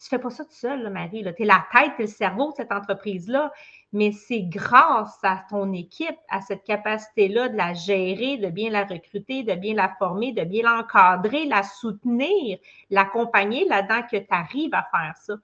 [0.00, 1.24] tu fais pas ça tout seul, Marie.
[1.36, 3.52] Tu es la tête, tu es le cerveau de cette entreprise-là.
[3.92, 8.84] mais c'est grâce à ton équipe, à cette capacité-là de la gérer, de bien la
[8.84, 14.74] recruter, de bien la former, de bien l'encadrer, la soutenir, l'accompagner là-dedans que tu arrives
[14.74, 15.34] à faire ça.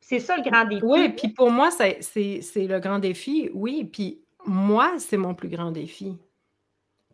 [0.00, 0.84] C'est ça le grand défi.
[0.84, 2.00] Oui, puis pour moi, c'est
[2.56, 3.84] le grand défi, oui.
[3.84, 6.16] Puis moi, c'est mon plus grand défi.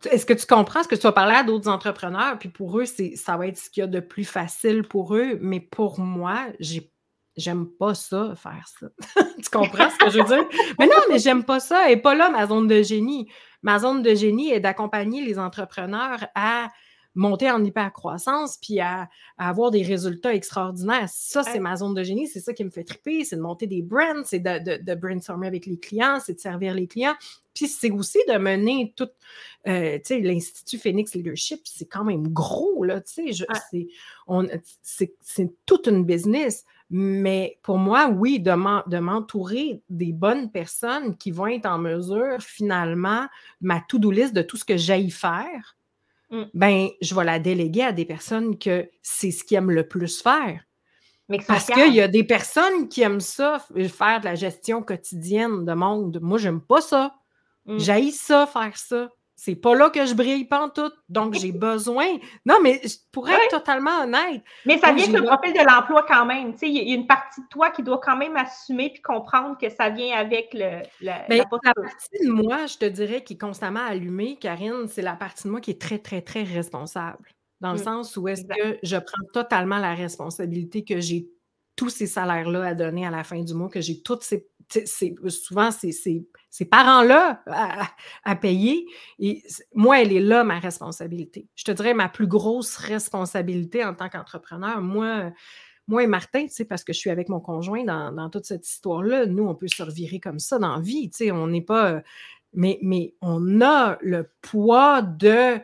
[0.09, 2.37] Est-ce que tu comprends ce que tu vas parler à d'autres entrepreneurs?
[2.37, 5.37] Puis pour eux, ça va être ce qu'il y a de plus facile pour eux.
[5.41, 6.91] Mais pour moi, j'ai
[7.35, 8.87] j'aime pas ça, faire ça.
[9.43, 10.45] tu comprends ce que je veux dire?
[10.79, 11.89] Mais non, mais j'aime pas ça.
[11.89, 13.29] Et pas là ma zone de génie.
[13.61, 16.67] Ma zone de génie est d'accompagner les entrepreneurs à
[17.15, 21.07] monter en hypercroissance puis à, avoir des résultats extraordinaires.
[21.09, 22.27] Ça, c'est ma zone de génie.
[22.27, 23.23] C'est ça qui me fait triper.
[23.23, 26.73] C'est de monter des brands, c'est de, de, brainstormer avec les clients, c'est de servir
[26.73, 27.15] les clients.
[27.53, 29.09] Puis c'est aussi de mener tout,
[29.67, 33.45] euh, tu sais, l'Institut Phoenix Leadership, c'est quand même gros, là, tu sais,
[34.81, 36.65] c'est toute une business.
[36.89, 43.27] Mais pour moi, oui, de m'entourer des bonnes personnes qui vont être en mesure, finalement,
[43.61, 45.75] ma to-do list de tout ce que j'aille faire,
[46.33, 46.49] mm.
[46.53, 50.21] ben, je vais la déléguer à des personnes que c'est ce qu'ils aiment le plus
[50.21, 50.61] faire.
[51.29, 55.63] Mais Parce qu'il y a des personnes qui aiment ça, faire de la gestion quotidienne
[55.63, 56.19] de monde.
[56.21, 57.15] Moi, j'aime pas ça.
[57.65, 57.79] Mmh.
[58.11, 59.09] ça, faire ça.
[59.45, 60.89] C'est pas là que je brille pas en tout.
[61.09, 62.05] Donc, j'ai besoin.
[62.45, 62.79] Non, mais
[63.11, 64.41] pour être totalement honnête.
[64.65, 66.53] Mais ça vient le profil de l'emploi quand même.
[66.61, 69.69] Il y a une partie de toi qui doit quand même assumer puis comprendre que
[69.69, 73.85] ça vient avec le, la, la, partie de moi, je te dirais, qui est constamment
[73.85, 77.29] allumée, Karine, c'est la partie de moi qui est très, très, très responsable.
[77.59, 77.83] Dans le mmh.
[77.83, 81.27] sens où est-ce que je prends totalement la responsabilité que j'ai
[81.75, 84.47] tous ces salaires-là à donner à la fin du mois, que j'ai toutes ces.
[85.29, 87.43] Souvent, c'est ces parents-là
[88.23, 88.85] à, payer.
[89.19, 91.47] Et moi, elle est là, ma responsabilité.
[91.55, 94.81] Je te dirais ma plus grosse responsabilité en tant qu'entrepreneur.
[94.81, 95.31] Moi,
[95.87, 99.45] moi et Martin, parce que je suis avec mon conjoint dans, toute cette histoire-là, nous,
[99.45, 101.09] on peut se revirer comme ça dans la vie.
[101.31, 102.01] On n'est pas.
[102.55, 105.59] Mais, mais on a le poids de,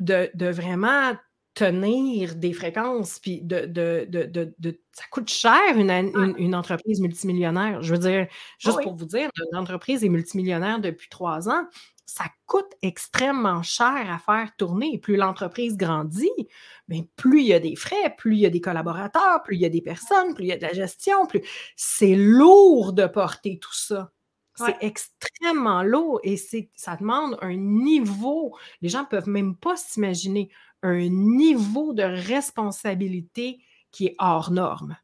[0.00, 1.12] de vraiment
[1.54, 7.82] tenir des fréquences, puis de, de, ça coûte cher une, entreprise multimillionnaire.
[7.82, 8.26] Je veux dire,
[8.58, 11.66] juste pour vous dire, une entreprise est multimillionnaire depuis trois ans,
[12.06, 14.98] ça coûte extrêmement cher à faire tourner.
[14.98, 16.30] Plus l'entreprise grandit,
[16.88, 19.62] mais plus il y a des frais, plus il y a des collaborateurs, plus il
[19.62, 21.42] y a des personnes, plus il y a de la gestion, plus
[21.76, 24.12] c'est lourd de porter tout ça.
[24.54, 28.56] C'est extrêmement lourd et ça demande un niveau.
[28.80, 30.50] Les gens ne peuvent même pas s'imaginer
[30.82, 33.58] un niveau de responsabilité
[33.90, 34.96] qui est hors norme.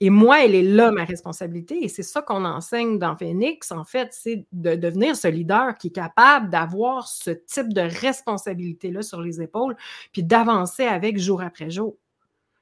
[0.00, 1.84] Et moi, elle est là, ma responsabilité.
[1.84, 5.88] Et c'est ça qu'on enseigne dans Phoenix, en fait, c'est de devenir ce leader qui
[5.88, 9.76] est capable d'avoir ce type de responsabilité-là sur les épaules,
[10.12, 11.96] puis d'avancer avec jour après jour.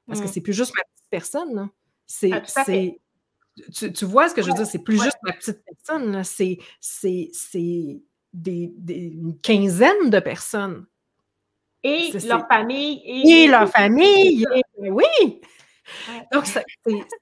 [0.05, 0.33] Parce que que mmh.
[0.33, 1.69] c'est plus juste ma petite personne.
[2.05, 2.65] C'est, ah,
[3.73, 4.67] tu, vois ce que je veux dire?
[4.67, 6.23] C'est plus juste ma petite personne.
[6.23, 6.59] C'est,
[8.33, 10.85] des, une quinzaine de personnes
[11.83, 13.01] et leur famille.
[13.05, 14.45] Et, leur famille,
[14.77, 15.41] oui.
[16.31, 16.63] Donc, c'est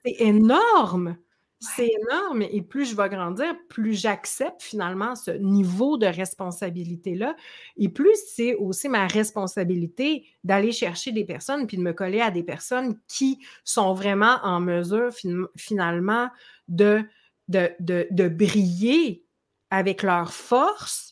[0.05, 1.17] énorme.
[1.61, 2.41] C'est énorme.
[2.43, 7.35] Et plus je vais grandir, plus j'accepte finalement ce niveau de responsabilité-là.
[7.75, 12.31] Et plus c'est aussi ma responsabilité d'aller chercher des personnes puis de me coller à
[12.31, 15.09] des personnes qui sont vraiment en mesure
[15.57, 16.29] finalement
[16.69, 17.03] de,
[17.49, 19.25] de, de briller
[19.69, 21.08] avec leur force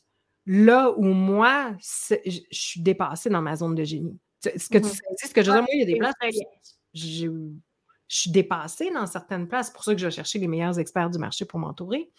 [0.48, 4.18] là où moi, je suis dépassée dans ma zone de génie.
[4.42, 5.98] Ce que tu mmh sais, ce que je veux dire, moi, il y a des
[5.98, 6.14] places,
[6.94, 7.30] je,
[8.08, 9.68] suis dépassée dans certaines places.
[9.68, 12.10] C'est pour ça que je vais chercher les meilleurs experts du marché pour m'entourer.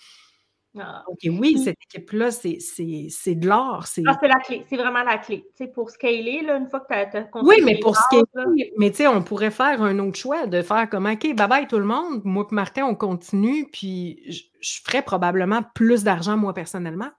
[0.79, 1.03] Ah.
[1.25, 3.85] oui, cette équipe-là, c'est de l'or.
[3.85, 4.67] Ah, c'est la clé.
[4.69, 5.47] C'est vraiment la clé.
[5.75, 9.07] pour scaler, là, une fois que tu as, Oui, mais pour scaler, mais tu sais,
[9.07, 12.21] on pourrait faire un autre choix de faire comme OK, bye bye tout le monde.
[12.25, 17.11] Moi et Martin, on continue, puis je, je ferais probablement plus d'argent, moi, personnellement.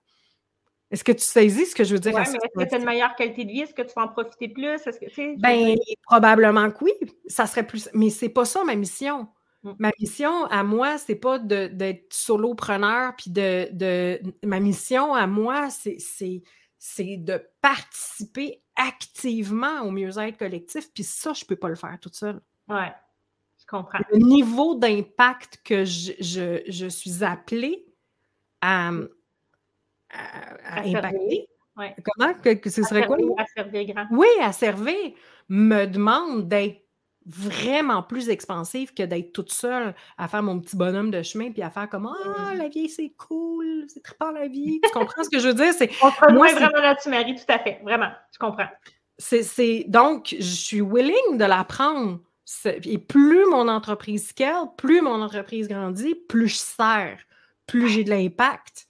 [0.92, 2.18] Est-ce que tu saisis ce que je veux dire?
[2.18, 3.62] Est-ce que tu as une meilleure qualité de vie?
[3.62, 4.88] Est-ce que tu vas en profiter plus?
[4.88, 6.94] Est-ce que, ben, probablement que oui.
[7.28, 7.90] Ça serait plus.
[7.94, 9.28] Mais c'est pas ça ma mission.
[9.64, 9.72] Mmh.
[9.78, 15.70] Ma mission à moi, c'est pas d'être solopreneur, puis de, de, Ma mission à moi,
[15.70, 22.16] c'est de participer activement au mieux-être collectif, puis ça, je peux pas le faire toute
[22.16, 22.40] seule.
[22.70, 22.86] Oui,
[23.60, 24.00] je comprends.
[24.12, 27.86] Le niveau d'impact que je, je, je, suis appelée
[28.62, 28.92] à,
[30.12, 31.48] à, impacter.
[31.76, 32.34] Comment?
[32.34, 33.18] Que, ce serait quoi?
[33.38, 34.06] À servir grand.
[34.12, 35.12] Oui, à servir.
[35.48, 36.86] Me demande d'être
[37.26, 41.62] vraiment plus expansive que d'être toute seule à faire mon petit bonhomme de chemin puis
[41.62, 44.80] à faire comme Ah, la vie, c'est cool, c'est très pas la vie.
[44.84, 45.74] Tu comprends ce que je veux dire?
[45.74, 47.80] C'est, On se moi, vraiment là-dessus, Marie, tout à fait.
[47.84, 48.70] Vraiment, je comprends.
[49.18, 52.20] C'est, donc, je suis willing de l'apprendre.
[52.84, 57.20] Et plus mon entreprise scale, plus mon entreprise grandit, plus je sers
[57.70, 58.88] plus j'ai de l'impact.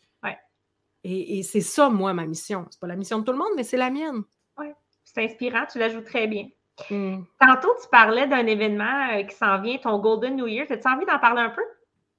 [1.03, 2.65] Et, c'est ça, moi, ma mission.
[2.69, 4.23] C'est pas la mission de tout le monde, mais c'est la mienne.
[4.57, 4.67] Oui,
[5.03, 6.47] c'est inspirant, tu la joues très bien.
[6.89, 7.23] Hmm.
[7.39, 10.65] Tantôt, tu parlais d'un événement euh, qui s'en vient, ton Golden New Year.
[10.69, 11.61] As-tu envie d'en parler un peu?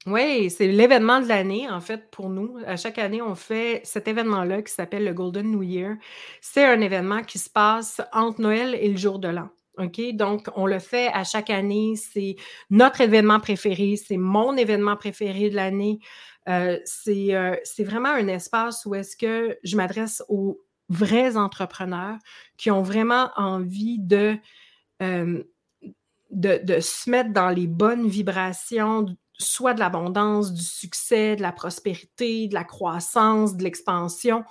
[0.07, 2.57] Oui, c'est l'événement de l'année, en fait, pour nous.
[2.67, 5.97] À chaque année, on fait cet événement-là qui s'appelle le Golden New Year.
[6.41, 9.51] C'est un événement qui se passe entre Noël et le jour de l'an.
[9.77, 10.01] OK?
[10.15, 11.97] Donc, on le fait à chaque année.
[11.97, 12.37] C'est
[12.71, 13.97] notre événement préféré.
[13.97, 15.99] C'est mon événement préféré de l'année.
[16.51, 22.19] Euh, euh, c'est vraiment un espace où est-ce que je m'adresse aux vrais entrepreneurs
[22.57, 24.37] qui ont vraiment envie de,
[25.03, 25.43] euh,
[26.33, 29.07] se mettre dans les bonnes vibrations,
[29.39, 34.45] soit de l'abondance, du succès, de la prospérité, de la croissance, de l'expansion,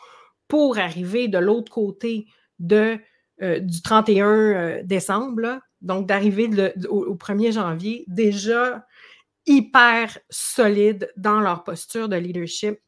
[0.48, 2.26] pour arriver de l'autre côté
[2.60, 6.50] du 31 euh, décembre, donc d'arriver
[6.90, 8.86] au, 1er janvier déjà
[9.50, 12.80] hyper solide dans leur posture de leadership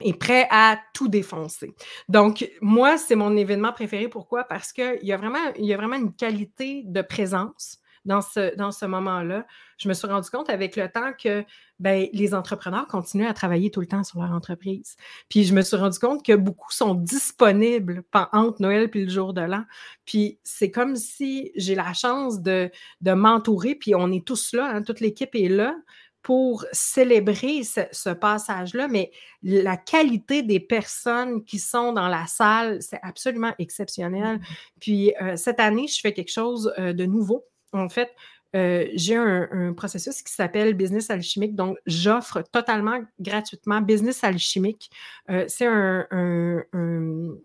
[0.00, 1.74] et prêt à tout défoncer.
[2.08, 4.08] Donc, moi, c'est mon événement préféré.
[4.08, 4.44] Pourquoi?
[4.44, 8.72] Parce qu'il y, a vraiment, y a vraiment une qualité de présence dans ce, dans
[8.72, 9.46] ce moment-là,
[9.78, 11.44] je me suis rendu compte avec le temps que
[11.78, 14.96] ben, les entrepreneurs continuent à travailler tout le temps sur leur entreprise.
[15.28, 19.32] Puis je me suis rendu compte que beaucoup sont disponibles entre Noël et le jour
[19.32, 19.64] de l'an.
[20.04, 24.70] Puis c'est comme si j'ai la chance de, de m'entourer, puis on est tous là,
[24.74, 25.74] hein, toute l'équipe est là
[26.22, 29.10] pour célébrer ce, passage-là, mais
[29.42, 34.36] la qualité des personnes qui sont dans la salle, c'est absolument exceptionnel.
[34.36, 34.40] Mmh
[34.80, 38.10] puis euh, cette année, je fais quelque chose euh, de nouveau en fait,
[38.56, 41.54] euh, j'ai un, processus qui s'appelle Business Alchimique.
[41.54, 44.90] Donc, j'offre totalement gratuitement Business Alchimique.
[45.30, 47.36] Euh, c'est un, un,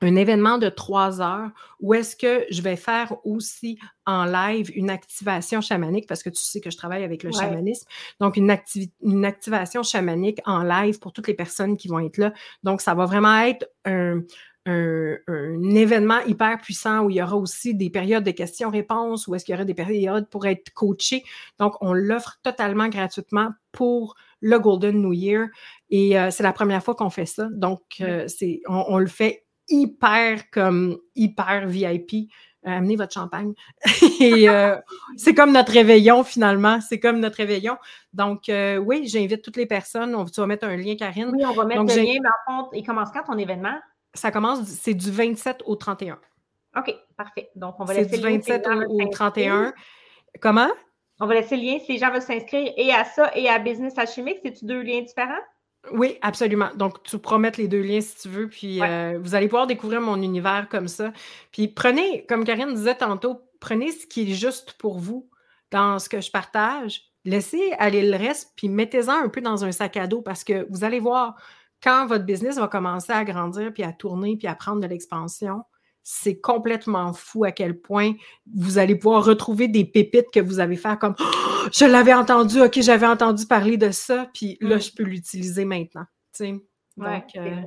[0.00, 5.60] événement de trois heures où est-ce que je vais faire aussi en live une activation
[5.60, 7.86] chamanique parce que tu sais que je travaille avec le chamanisme.
[8.20, 8.54] Donc, une,
[9.02, 12.32] une activation chamanique en live pour toutes les personnes qui vont être là.
[12.62, 14.22] Donc, ça va vraiment être un
[14.68, 19.44] un, événement hyper puissant où il y aura aussi des périodes de questions-réponses, où est-ce
[19.44, 21.24] qu'il y aura des périodes pour être coaché.
[21.58, 25.48] Donc, on l'offre totalement gratuitement pour le Golden New Year.
[25.90, 27.48] Et euh, c'est la première fois qu'on fait ça.
[27.50, 32.30] Donc, euh, c'est, on, le fait hyper comme hyper VIP.
[32.66, 33.54] Euh, amenez votre champagne.
[34.20, 34.48] Et
[35.16, 36.80] c'est comme notre réveillon finalement.
[36.80, 37.76] C'est comme notre réveillon.
[38.12, 38.50] Donc,
[38.84, 40.14] oui, j'invite toutes les personnes.
[40.14, 41.30] On, tu vas mettre un lien, Karine.
[41.32, 42.18] Oui, on va mettre le lien.
[42.22, 43.78] Mais en fait, il commence quand ton événement?
[44.14, 46.18] Ça commence, c'est du 27 au 31.
[46.76, 47.50] OK, parfait.
[47.56, 49.72] Donc, on va laisser du 27 au, 31.
[50.40, 50.68] Comment?
[51.20, 53.58] On va laisser le lien si les gens veulent s'inscrire et à ça et à
[53.58, 54.38] Business Alchimique.
[54.42, 55.40] C'est-tu deux liens différents?
[55.92, 56.68] Oui, absolument.
[56.76, 60.00] Donc, tu promettes les deux liens si tu veux, puis euh, vous allez pouvoir découvrir
[60.00, 61.12] mon univers comme ça.
[61.50, 65.28] Puis prenez, comme Karine disait tantôt, prenez ce qui est juste pour vous
[65.70, 67.02] dans ce que je partage.
[67.24, 70.66] Laissez aller le reste, puis mettez-en un peu dans un sac à dos parce que
[70.70, 71.36] vous allez voir,
[71.82, 75.62] quand votre business va commencer à grandir, puis à tourner, puis à prendre de l'expansion,
[76.02, 78.14] c'est complètement fou à quel point
[78.54, 82.62] vous allez pouvoir retrouver des pépites que vous avez fait comme «Oh, je l'avais entendu,
[82.62, 84.80] ok, j'avais entendu parler de ça, puis là, mmh.
[84.80, 86.04] je peux l'utiliser maintenant.
[86.96, 87.60] Donc, euh,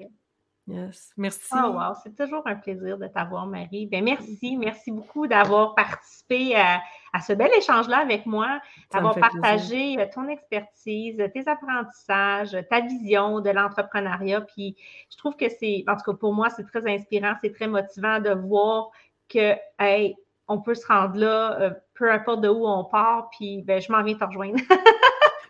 [0.72, 1.12] Yes.
[1.18, 1.54] Merci.
[1.54, 1.94] Oh, wow.
[2.02, 3.88] C'est toujours un plaisir de t'avoir, Marie.
[3.88, 4.56] Bien, merci.
[4.58, 6.82] Merci beaucoup d'avoir participé à,
[7.20, 13.50] ce bel échange-là avec moi, d'avoir partagé euh, ton expertise, tes apprentissages, ta vision de
[13.50, 14.42] l'entrepreneuriat.
[14.42, 14.78] Puis,
[15.12, 18.20] je trouve que c'est, en tout cas, pour moi, c'est très inspirant, c'est très motivant
[18.20, 18.92] de voir
[19.28, 20.16] que, hey,
[20.48, 23.92] on peut se rendre là, euh, peu importe de où on part, puis ben, je
[23.92, 24.60] m'en viens te rejoindre.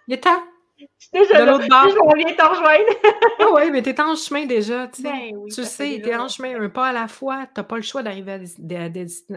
[0.07, 0.41] Il est temps
[1.13, 1.89] de l'autre bord.
[1.89, 2.93] Je viens te rejoindre.
[3.39, 4.87] ah oui, mais tu es en chemin déjà.
[4.87, 7.45] Tu, ben tu sais, tu es en chemin un pas à la fois.
[7.47, 8.39] Tu n'as pas le choix d'arriver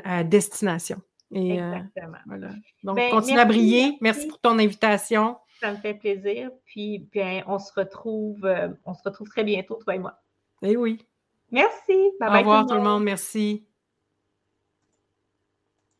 [0.04, 1.00] à, destination.
[1.32, 2.18] Et, euh, Exactement.
[2.26, 2.48] voilà.
[2.82, 3.96] Donc, ben, continue à briller.
[4.00, 4.28] Merci.
[4.28, 5.36] pour ton invitation.
[5.60, 6.50] Ça me fait plaisir.
[6.64, 10.14] Puis, bien, on se retrouve, euh, on se retrouve très bientôt, toi et moi.
[10.62, 11.04] Eh oui.
[11.50, 12.12] Merci.
[12.20, 13.04] Bye Au revoir tout le monde.
[13.04, 13.66] Merci.